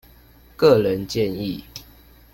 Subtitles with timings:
[0.55, 1.61] 個人建議